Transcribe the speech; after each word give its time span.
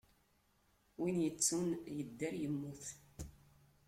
Win 0.99 1.17
yettun, 1.23 1.67
yedder 1.97 2.33
yemmut. 2.41 2.83